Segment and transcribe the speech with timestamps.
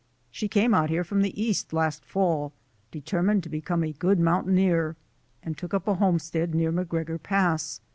[0.31, 2.53] "She came out here from the East last fall
[2.89, 4.95] determined to become a good mountaineer,
[5.43, 7.81] and took up a homestead near MacGregor Pass.